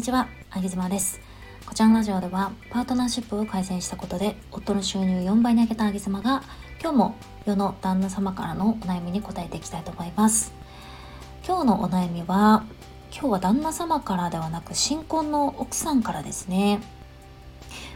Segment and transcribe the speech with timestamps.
[0.00, 1.20] にちは、あげずまです。
[1.66, 6.42] こちらのラジオでは、パートナーシップを改善したことで、夫の収入4倍に上げたあげずまが、
[6.80, 10.54] 今日も世の旦那様からのお悩みに答えていきたいと思います。
[11.46, 12.64] 今日のお悩みは、
[13.12, 16.80] 今日は旦那様からではなく、新婚の奥さんからですね。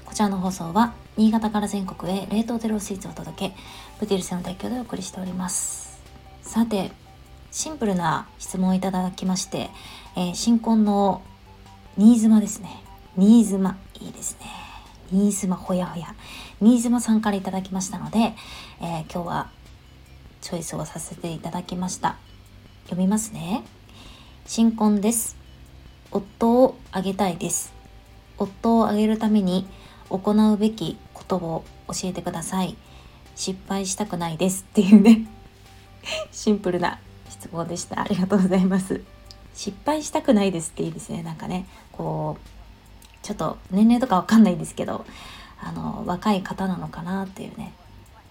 [0.05, 3.57] こちらの放送は、新潟から全国へ冷凍テロスイーツをお届け、
[3.99, 6.03] プティルスの提供でお送りしております。
[6.43, 6.93] さて、
[7.51, 9.71] シンプルな質問をいただきまして、
[10.17, 11.23] えー新婚の
[11.97, 12.83] 新妻ですね。
[13.17, 14.47] 新妻、いいですね。
[15.13, 16.17] 新妻ほやほや。
[16.61, 18.35] 新妻さんからいただきましたので、
[18.81, 19.51] えー今日は
[20.41, 22.17] チョイスをさせていただきました。
[22.87, 23.63] 読みますね。
[24.45, 25.37] 新婚です。
[26.11, 27.73] 夫をあげたいです。
[28.39, 29.69] 夫をあげるために
[30.11, 32.77] 行うべきことを教えてください。
[33.37, 35.29] 失敗したくないですっていうね。
[36.33, 36.99] シンプルな
[37.31, 38.01] 質問でした。
[38.01, 39.01] ありがとうございます。
[39.55, 41.23] 失敗したくないですっていいですね。
[41.23, 42.49] なんかね、こう、
[43.25, 45.07] ちょっと年齢とかわかんないんですけど、
[45.61, 47.73] あの、若い方なのかなっていうね。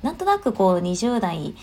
[0.04, 1.56] なんとなくこう、20代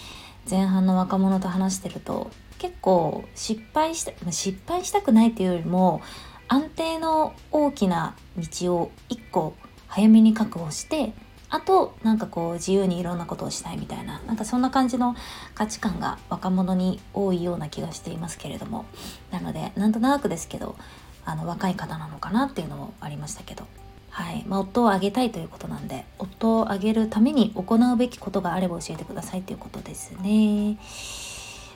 [0.50, 6.00] 前半の若者と話してると、結構失敗した、失敗したくないっていうよりも、
[6.48, 9.54] 安定の大きな道を一個
[9.86, 11.12] 早めに確保して、
[11.50, 15.16] あとなんかこう自由にいろんなことをしたいみたいななんかそんな感じの
[15.54, 18.86] 価値観が若者に多いような気がしていますけれども
[19.30, 20.76] なのでなんとなくですけど
[21.24, 23.64] あの若い方なのかなっていうのもありましたけど。
[24.12, 24.44] はい。
[24.48, 30.78] まあ、夫をあげたいということなんで夫をあげるために行うべきことがあれば教えてくださいということですね。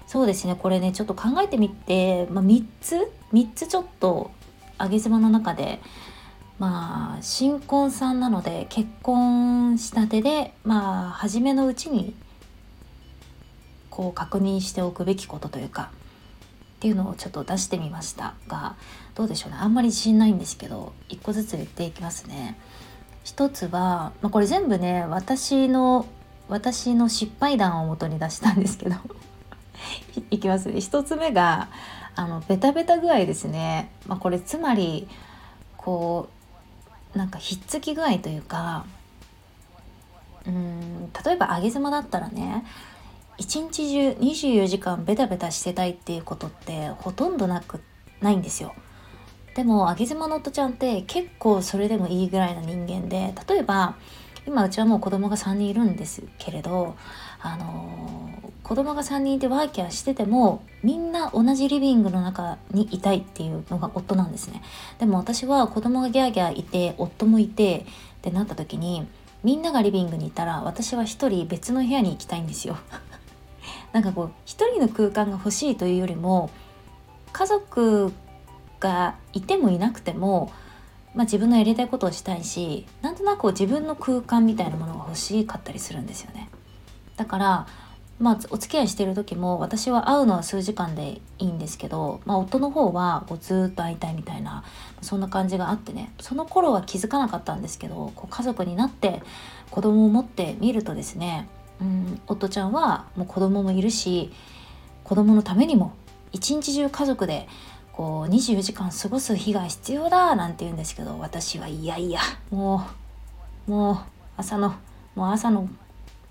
[0.09, 0.57] そうですね。
[0.57, 4.33] これねちょっと考えてみて、まあ、3つ？3つちょっと
[4.81, 5.81] 上げ妻の中で
[6.59, 12.15] まあ新婚さんなので結婚したてでまあ初めのうちに
[13.91, 15.91] こう確認しておくべきことというか
[16.77, 18.77] っていうのをちょっと出してみましたが
[19.15, 22.59] どうでしょうねあんまり自信ないんですけど一個ずつ言っていきますね。
[23.25, 26.07] 一つは、まあ、これ全部ね私の
[26.49, 28.97] 私の失敗談を元に出したんですけど
[30.31, 31.69] いきますね一つ目が
[32.17, 35.09] あのベタベタ具合ですね、まあ、これつまり
[35.79, 36.34] こう
[37.15, 38.85] なんかひっつき具合というか
[40.47, 42.65] うん例えば上げ妻だったらね
[43.39, 47.81] 一日中24時間ベタベタしてたいっていうことってほとんどなく
[48.21, 48.75] ないんですよ。
[49.55, 53.97] でも上げ妻の夫ちゃんって結構それでもいいぐらいな人間で例えば
[54.47, 56.97] 今うちはもう子供が3人いるんですけれど
[57.45, 57.85] あのー
[58.65, 64.63] 子供が3人いてワーキャーしててもみんな同じリビングの中にいたいっていうのが夫なんですね。
[64.99, 67.85] でも私は子供がギャーギャーいて夫もいて
[68.19, 69.07] ってなった時に
[69.43, 72.79] みんながリビングにいたら私は一人別の部屋に行きたいんですよ。
[73.93, 76.49] なんかこう一人の空間が欲しいというよりも
[77.35, 78.15] 家族
[78.81, 80.51] がいてもいなくても、
[81.15, 86.49] まあ、自分のやりたいことをしたいしなんとなく自分の空間みたいなものが欲しかったりするんですよね。
[87.17, 87.67] だから
[88.19, 94.65] まあお付き合いしてる時も私は会うのは数時間でいいんですけど、まあ、夫の方はこうずっと会いたいみたいな
[95.03, 96.13] そんな感じがあってね。
[96.21, 99.23] その頃は気づかなかったんですけどこう家族になって
[99.71, 101.49] 子供を持ってみるとですね
[101.81, 104.33] うん夫ちゃんはもう子供もいるし
[105.03, 105.93] 子供のためにも
[106.33, 107.49] 一日中家族で
[107.93, 112.21] こう24時間過ごす日が必要だなんて言うんですけど私はいやいや
[112.51, 112.87] も
[113.69, 113.99] うもう
[114.37, 114.75] 朝の
[115.15, 115.69] もう朝の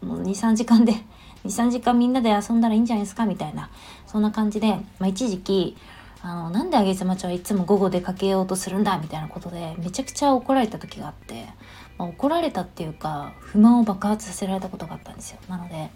[0.04, 0.94] もう23時間で
[1.46, 3.70] 23時間みんなで遊んだらいいんじゃないですかみたいな
[4.06, 5.78] そんな感じで、まあ、一時期
[6.22, 11.48] あのなんであげちゃんはいつも午後出かけようとするんだみたいなことでめちゃくちゃ怒られた時があって、
[11.98, 15.40] まあ、怒られたっていうか不満を爆発させられたことがあったんですよ。
[15.50, 15.90] なので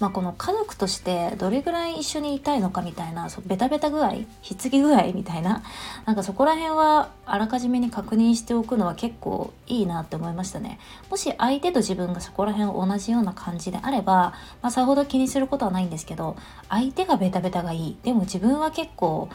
[0.00, 4.10] まあ、この家族としてどれぐらい一緒にいたいのかみたいなそベタベタ具合
[4.42, 5.62] ひっつき具合みたいな
[6.04, 10.78] なんかそこら辺はあらかじめに確認しておくのは結構いいなって思いましたね。
[11.10, 16.36] もし相手と自分がそこら辺同じような感じであれば、まあ、さほど気にすることはないんですけど
[16.68, 17.96] 相手がベタベタがいい。
[18.02, 19.28] でも自分は結構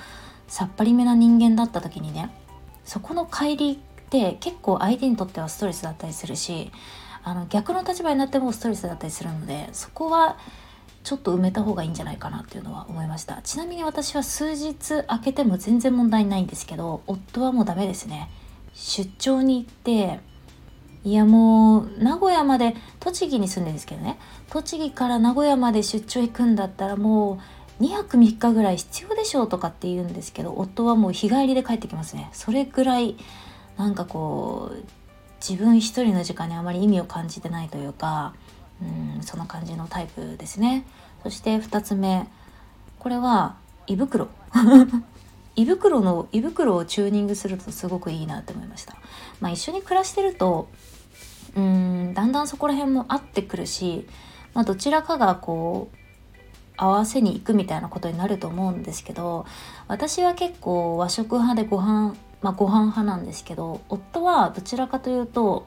[0.48, 2.30] さっぱりめな人間だった時にね
[2.84, 3.76] そこの乖離っ
[4.10, 6.72] て結構相手にとってはストレスだったりするし
[7.24, 10.38] あの逆の立場になってもストレスだったりするのでそこは
[11.04, 13.42] ちょっと埋めた方がいいんじゃないかなっていうのは思いました。
[13.42, 18.30] ちなみに私は数日空けても全然問題ないんですけど夫はもうダメですね。
[18.74, 20.20] 出張に行って
[21.04, 24.20] いやもう名古屋まで栃木に住んでるんですけどね。
[24.50, 27.40] 栃木から名古屋まで出張行くんだったらも
[27.80, 32.30] う2泊3日ぐらい必要でしょうとかって言うんですけど夫はもう日帰りで帰ってきますね。
[32.34, 33.16] それぐらい
[33.78, 34.99] なんかこう
[35.48, 38.34] 自分一人の時間にあまり意味を感じてないというか
[38.82, 40.86] うんそんな感じのタイプですね
[41.24, 42.28] そして2つ目
[42.98, 43.56] これは
[43.88, 44.30] 胃袋
[45.56, 48.96] 胃袋の胃袋をチューニングするとすごくいいなって思いました。
[49.42, 50.70] まあ、一緒に暮らしてると
[51.56, 54.08] うんだんだんそこら辺も合ってくるし、
[54.54, 55.98] まあ、どちらかがこう
[56.78, 59.46] 合わせに行くみたいなことになると思うんですけど
[59.88, 65.66] 私は結構和食派でご飯まあご飯派なんですけど夫はどちらかというと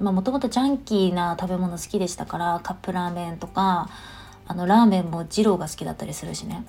[0.00, 3.88] もともとジャンキーな食べ物好きでしたからカップラーメンとか
[4.46, 6.64] あのラーメンも二郎が好きだったりするしね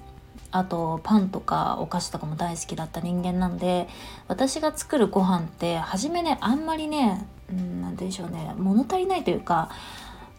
[0.51, 3.87] あとパンとかお菓子とかも大好きだった人間なんで
[4.27, 9.71] 私が作るご飯って初めねあんまりね何て言うんでしょうね物足りないというか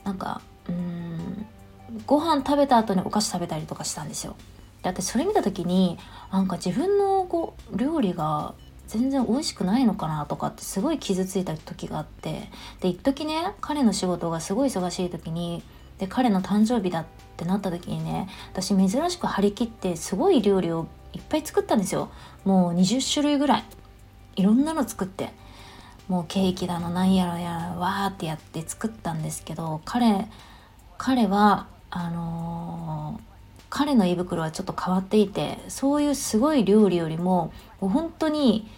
[0.04, 1.46] なんかうん
[2.06, 4.36] ご飯食べた後にお菓子食べたりとかしたんですよ。
[4.82, 5.98] だってそれ見た時に
[6.30, 8.54] なんか自分のこう料理が
[8.86, 12.50] 全然美味しくないのかなとかってすごい傷ついた時があって。
[12.80, 15.62] で一時ね彼の仕事がすごい忙しい時に
[15.98, 17.04] で彼の誕生日だっ
[17.36, 22.10] てなった時にね私珍しく張り切ってすごい料理をいっぱい作ったんですよ。
[22.44, 23.64] もう20種類ぐらい。
[24.36, 25.32] いろんなの作って。
[26.08, 30.28] もうケーキだのなんやらやらわーってやって作ったんですけど彼
[30.98, 33.33] 彼はあのー、
[33.76, 38.70] 彼の胃袋はちょっと変わっていてそういうすごい料理よりももう本当に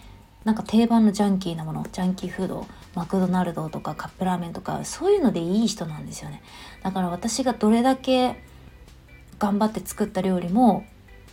[0.43, 2.65] なんか定番のジャンキーなものジャンキーフード
[2.95, 6.41] マクドナルドとかカップラーメンとかそういうのでいい人なんですよね。
[6.81, 8.41] だから私がどれだけ
[9.37, 10.83] 頑張って作った料理も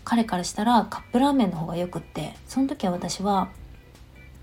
[0.05, 3.49] 彼からしたらカップラーメンの方がよくってその時は私は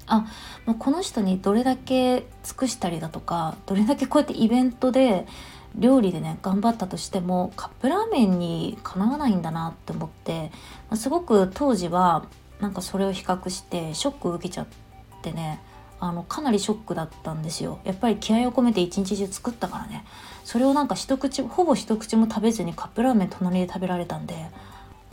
[0.07, 0.25] あ
[0.65, 5.27] もうこの人にどれだけ尽くしたりだとかどれだけこうやってイベントで
[5.75, 10.51] 料理でね頑張ったとしてもカップラーメンにかなわないんだなって思って
[10.95, 12.25] すごく当時は
[12.59, 14.67] なんかそれを比較してショック受けちゃっ
[15.21, 15.61] てね
[15.99, 17.79] あのかなりショックだったんですよ。
[17.83, 20.03] やっぱり気合を込めて一日中作ったからね。
[20.43, 24.35] それをなんか一口ほぼ一口も食べずにカップラーメン隣で食べられたんで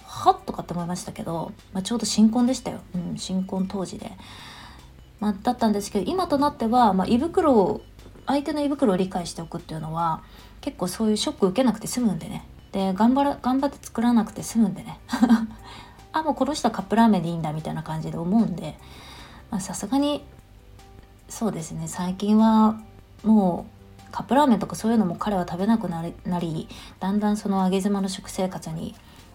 [0.05, 4.11] はっとかって思いましたけど、まあ、ちょうど新婚でしたよ、うん、新婚当時で、
[5.21, 7.83] まあ、だったんですけど今となっては、まあ、胃袋を
[8.27, 10.23] 相手の胃袋を理解しておくっていうのは
[10.69, 12.44] 結構そういうショック受けなくて済むんでね。
[12.73, 15.00] で頑張ら頑張って作らなくて済むんでね。
[16.12, 18.79] あもうこの人はカップラーメンでいいんだみたいな感じで思うんで。
[19.61, 20.23] さすがに
[21.26, 21.88] そうですね。
[21.88, 22.79] 最近は
[23.25, 23.67] も
[24.09, 26.03] うカップラーメンとかそういうのも彼は食べなくな
[26.38, 26.69] り
[27.00, 28.94] だんだんその上げ妻の食生活に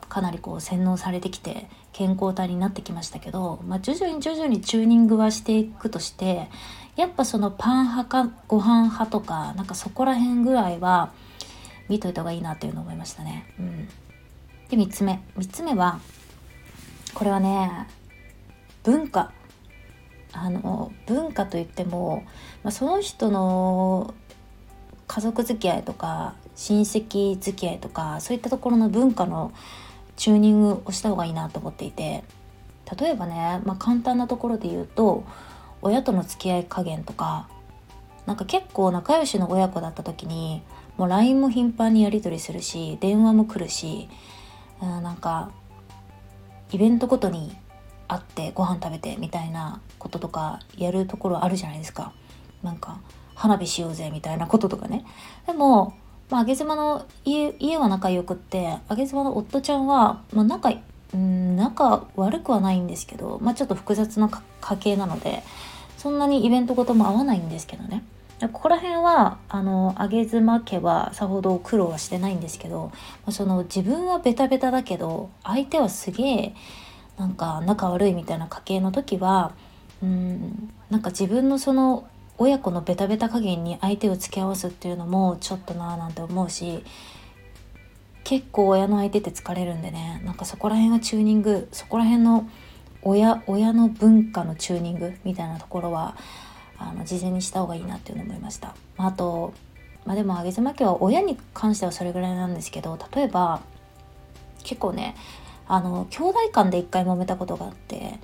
[0.10, 6.50] かなりこう洗脳されてきて健康体になってきましたけど、まあ、徐々に徐々にチューニングはしていくとして
[6.96, 11.12] やっぱそのパン派かご飯派とかなんかそこら辺ぐらいは
[11.94, 13.54] 見といた方がいいなっていうのを思いましたね。
[13.60, 13.88] うん、
[14.70, 15.22] で3つ目。
[15.38, 16.00] 3つ目は
[17.14, 17.88] これはね
[18.84, 19.32] 文化。
[20.36, 22.24] あの文化といっても、
[22.64, 24.16] まあ、その人の
[25.06, 29.54] 家族付き合いとか親戚付き合いとかそういったところの文化の
[30.16, 32.24] チューニングをした方がいいなと思っていて。
[33.00, 35.24] 例えばね、まあ、簡単なところで言うと
[35.82, 37.48] 親との付き合い加減とか
[38.26, 40.64] なんか結構仲良しの親子だった時に
[40.98, 44.10] もう LINE も頻繁にやり取りするし電話も来るし、
[44.82, 45.52] うん、なんか
[46.72, 47.56] イベントごとに
[48.08, 52.14] 会ってご飯食べてみたいなこととかやるところあるじゃないですか。
[52.62, 53.00] なんか
[53.36, 55.06] 花火しようぜみたいなこととかね。
[55.48, 55.96] でも、
[56.30, 60.72] まあ、上げ妻の家家は仲良くって上げ妻の夫ちゃんは、まあ、仲
[61.14, 64.30] うん仲悪くはないんですけど、まあ、ちょっと複雑な
[64.62, 65.44] 家系なので
[65.98, 68.04] そんなにイベントごとも合わないんですけどね。
[68.50, 72.92] ここら辺はあの上妻家はさほど苦労はしてないんですけど
[73.30, 76.56] その自分はベタベタだけど相手はすげえ
[77.18, 79.54] なんか仲悪いみたいな家系の時は
[80.02, 82.08] うんなんか自分のその
[82.38, 86.84] 親子のベタベタ加減に相手を付き合わすっていうのもちょっとなーなんて思うし
[88.24, 92.50] 結構親の相手って疲れるんでねなんかそこら辺はチューニングそこら辺の
[93.02, 96.16] 親親の文化のチューニングみたいなところは
[96.78, 98.76] あの事前にした方がいいなっていうの思いました。
[98.98, 99.54] あと
[100.06, 103.62] まあ、でも上妻家は親に関してはそれぐらいなんですけど例えば
[104.64, 105.16] 結構ね
[105.68, 108.20] あの兄弟間で一回揉めたことがあって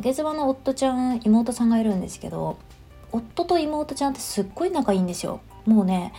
[0.00, 2.58] 上妻の夫ちゃん妹さんがいるんですけど
[3.10, 6.12] 夫と妹ちゃんってすっごい仲いいんですよもうね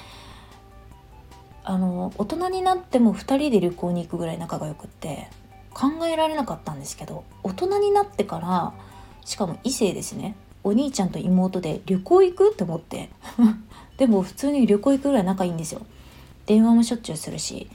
[1.63, 5.29] あの大人になっても2人で旅行に行くぐらい仲が良くって
[5.73, 8.73] 考えられなかったんですけど大人になってから
[9.23, 12.51] しかも異性ですねお兄ちゃんと妹で旅行行く？
[12.51, 13.09] って思って。
[13.97, 15.81] でも普通に旅行行くぐらい仲いいんですよ。
[16.45, 17.69] 電話もしょっちゅうするし。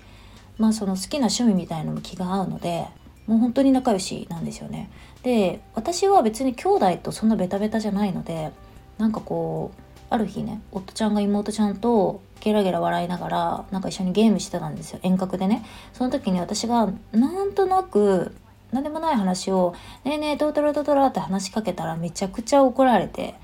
[0.59, 2.87] まあその好きな趣味みたいのも気が合うので
[3.27, 4.91] もう本当に仲良しなんですよね。
[5.23, 8.53] で私は別に兄弟とそんなベタベタじゃないので
[8.99, 15.01] なんかこうある日ね夫ちゃんが妹ちゃんとゲラゲラ笑いながらなんか一緒にゲームしてたんですよ。
[15.03, 15.65] 遠隔でね。
[15.93, 18.35] その時に私がなんとなく
[18.75, 23.37] 何でもない話を「ねえねえどうとろどうとろ」って話しかけたらめちゃくちゃ怒られて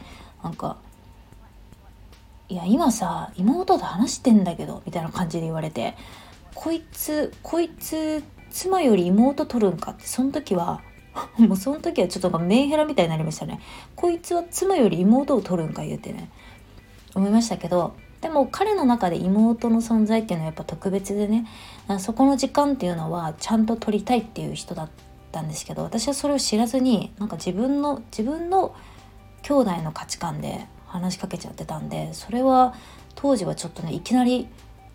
[0.42, 0.76] なんか
[2.50, 5.96] 「いや今さ妹と話してんだけど」みたいな感じで言われて
[6.52, 10.80] 「こいつこいつ妻より妹取るんか」ってその時は
[11.38, 13.60] もうその時はちょっとメンヘラみたいになりましたね。
[13.94, 16.28] こいつは妻より妹を取るんか言うてね。
[17.14, 21.46] 思いましたけどでも彼の中で妹の存在っていうのはやっぱ特別でね。
[22.00, 25.10] そこの時間っていうのはちゃんと取りたいっていう人だった。
[25.30, 28.75] たんですけど私はそれを知らずになんか自分の自分の
[29.42, 32.75] 兄弟の価値観で話しかけちゃってたんでそれは
[33.14, 34.49] 当時はちょっとねいきなり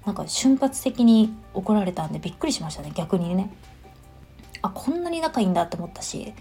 [0.05, 3.51] なんか瞬発的に怒られたんでびっくりしましたね逆にね。
[4.61, 6.33] あこんなに仲いいんだって思ったし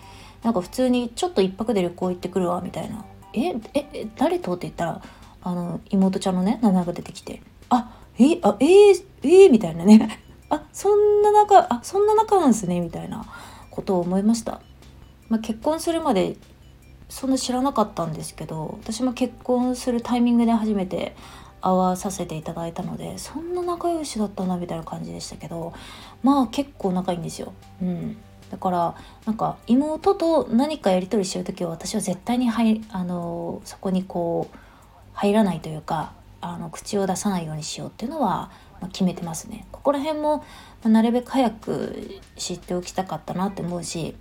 [0.42, 3.04] なんか普通にちょっと一泊で旅行行ってくるわみたいな。
[3.32, 4.54] ええ誰と？
[4.54, 5.02] って言ったら
[5.42, 7.42] あの妹ちゃんのね名前が出てきて。
[7.70, 10.20] あえあえー、えー、みたいなね。
[10.50, 13.24] あそんな仲あそんな仲なんですねみたいな。
[13.74, 14.60] ことを思いました、
[15.28, 16.36] まあ、結婚するまで
[17.08, 21.14] そんな知らなかったんですけど私も結婚するタイミングで初めて
[21.60, 25.72] 会わさせていただいたのでそんな仲良しだったなみたいな感じでしたけど
[26.22, 27.52] まあ結構仲いいんですよ。
[27.82, 28.16] うん、
[28.50, 28.94] だから
[29.26, 34.56] なんか妹と何かやり取りしてる時は私は絶対に入あのそこにこう
[35.14, 38.50] 入らないというかあの口を出さないようにしようっていうのは
[38.92, 39.66] 決めてますね。
[39.72, 40.44] ここら辺も
[40.88, 44.14] なるべく早く知っておきたかったなって思うし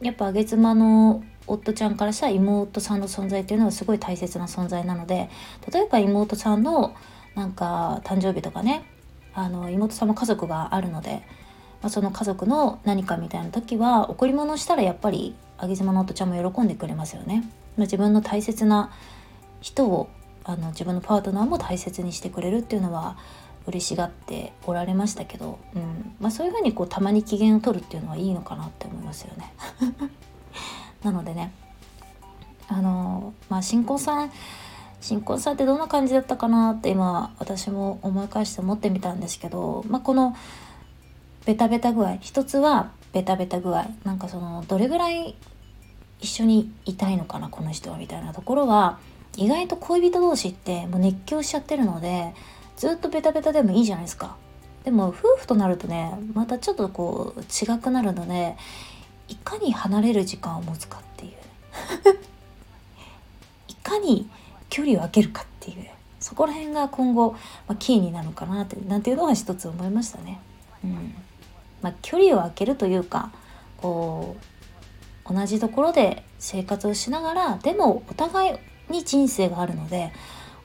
[0.00, 5.30] やっぱ上妻の夫ちゃんからしたら妹さんの存在っていうのはすごい大切な存在なので
[5.72, 6.94] 例えば妹さんの
[7.34, 8.84] なんか誕生日とかね
[9.34, 11.22] あの妹さんも家族があるので、
[11.80, 17.44] まあ、その家族の何かみたいな時は贈り物したらやっぱり上妻の夫ちゃんも喜んでくれますよね。
[17.76, 18.92] まあ、自分の大切な
[19.60, 20.08] 人を
[20.44, 23.16] あの自分のパートナーも大切にしてくれるっていうのは
[23.68, 29.52] 嬉しがっておられましたけど、うんまあ、そういうふうにこうたまに機嫌を取るっていうのはいいのかなって思いますよね。
[31.02, 31.52] なのでね
[32.66, 34.32] あのまあ新婚さん
[35.00, 40.36] 新婚さんってどんな感じだったかなって今私も思い返して思ってみたんですけど、まあ、この
[41.46, 45.36] ベタベタ具合一つはベタベタ具合なんかそのどれぐらい
[46.20, 48.98] 一緒にいたいのかなこの人はみたいなところは
[49.36, 52.34] 意外と恋人同士ってもう熱狂しちゃってるので
[52.78, 54.36] ずっとベタベタでもいいじゃないですか。
[54.84, 58.56] でも夫婦となるとねまたちょっとこう違くなるので
[59.28, 61.32] いかに離れる時間を持つかっていう
[63.68, 64.30] いかに
[64.70, 65.86] 距離を空けるかっていう
[66.20, 67.32] そこら辺が今後、
[67.66, 70.40] まあ、キーになるのかなってなんていうのは一つ思いましたね。
[70.84, 71.14] うん
[71.82, 73.30] まあ、距離を空けるというか
[73.76, 74.36] こ
[75.28, 78.58] う同じところで生活をしながらでもお互い
[78.92, 80.12] に人生があるので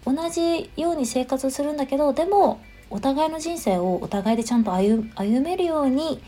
[0.05, 5.07] 同じように生活するんだけどでもお互いの人生をお互いでちゃんと歩
[5.41, 6.22] めるように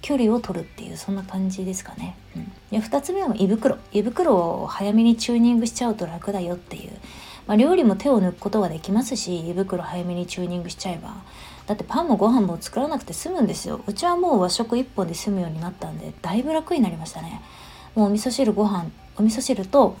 [0.00, 2.16] 距離を取るっていうそんな感じですかね。
[2.36, 3.78] うん、で2つ目は胃袋。
[3.92, 6.92] 胃袋を早めにチューニングしちゃうと楽だよっていう、
[7.46, 11.16] まあ、料理も手を抜くことができますし胃袋早めにチューニングしちゃえば。
[11.66, 13.80] だってパンもご飯も作らなくて済むんですよ。
[13.86, 17.42] うちはもう和食1本で済むようになったんでだいぶ楽になりましたね。
[17.94, 19.96] もうお味噌汁ご飯お味噌汁と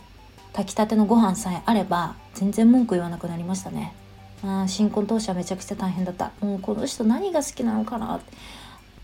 [0.58, 3.94] 炊きたてのご飯さえあれば全然文句言わなくなりましたね。
[4.42, 6.32] あ新婚当初はめちゃくちゃ大変だった。
[6.40, 8.16] もうこの人何が好きなのかな。
[8.16, 8.32] って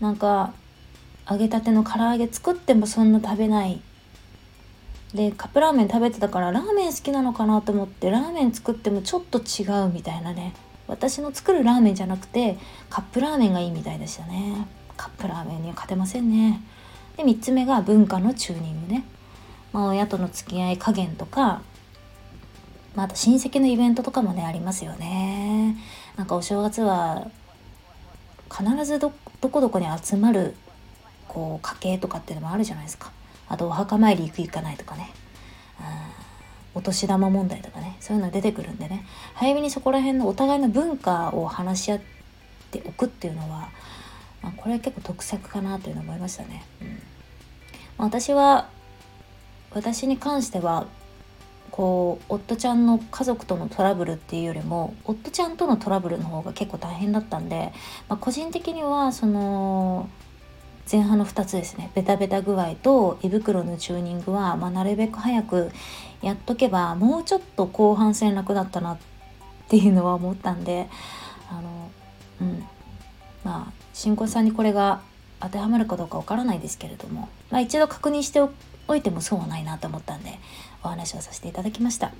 [0.01, 0.51] なんか
[1.29, 3.79] 揚げたての唐揚げ作ってもそんな食べない。
[5.13, 10.53] でカップラーメン食べてたからラーメン好きなのかなと思ってラーメン作ってもちょっと違うみたいなね。
[10.89, 12.57] 私の作るラーメンじゃなくて
[12.89, 14.67] カップラーメンがいいみたいでしたね。
[14.97, 16.61] カップラーメンには勝てませんね。
[17.15, 19.05] で3つ目が文化のチューニングね、
[19.75, 21.61] まあ、親との付き合い加減とか、
[22.95, 25.75] まあ、あと親戚のイベントとかもねありますよね。
[26.15, 27.27] なんかお正月は
[28.49, 30.55] 必ずどこどこに集まる
[31.27, 33.11] こう家計とかっていうのもあるじゃないですか。
[33.49, 35.11] あとお墓参り行く行かないとかね。
[36.73, 37.97] お年玉問題とかね。
[37.99, 39.05] そういうの出てくるんでね。
[39.33, 41.99] 早めにそこら辺のお互いの文化を話し合っ
[42.71, 43.71] ておくっていうのは、
[44.41, 46.63] まあ、これは結構得策かなというのを思いましたね。
[46.81, 46.99] うん、
[47.97, 48.69] 私は
[49.75, 50.87] 私に関しては
[51.69, 57.73] こう夫ちゃんの家族とのトラブルっていうよりも夫ちゃんとのトラブルの方が結構大変だったんで、
[58.07, 60.09] まあ、個人的にはその
[60.89, 61.91] 前半の2つですね。
[61.95, 65.71] ベタベタ具合と胃袋のチューニングは、まあ、なるべく早く
[66.21, 68.97] やっとけばもうちょっと後半戦楽だったなっ
[69.67, 70.87] ていうのは思ったんで
[71.51, 71.91] あの
[72.41, 72.63] うん。
[73.43, 75.01] まあ新婚さんにこれが
[75.41, 78.49] 当てはまるかどうかわからないですけれども、まあ、一度確認してお
[78.87, 80.39] おいてもそうはないなと思ったんで
[80.83, 82.11] お話をさせていただきました。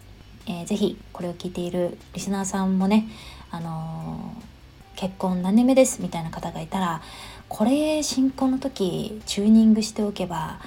[0.48, 3.08] えー、ぜひこれを聞いているリスナーさんもね、
[3.50, 7.02] あのー、結婚何年目ですみたいな方がいたら
[7.50, 10.60] これ進行の時チューニングしておけば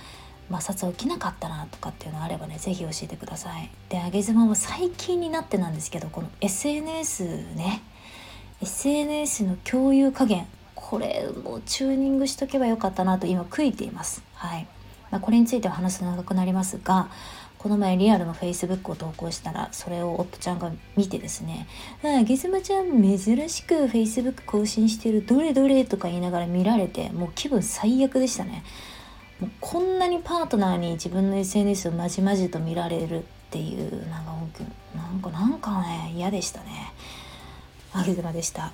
[0.50, 3.71] 摩擦起きなかったなとかっていうのあればね是非教えてください。
[3.88, 7.25] で上げ妻は最近になってなんですけどこの SNS
[7.55, 7.83] ね
[8.62, 14.23] SNS の共有加減これもチューニングしとけばよかったなと今悔いています。
[14.35, 14.67] はい、
[15.11, 17.09] まあ、これについては話すと長くなりますが
[17.59, 21.67] この前リアルの Facebook を投稿したらそれを夫ちゃんが見てですね
[22.05, 28.62] 「ああゲズマちゃん珍しく Facebook 更新してるどれどれ」とか言いながら見られてもう気分最悪でしたね。
[29.41, 34.33] もうこんなにパートナーに自分の SNS をまじまじと見られるっていうなんか
[34.97, 36.93] なんかなんかね嫌でしたね。
[37.93, 38.73] あげずまでした。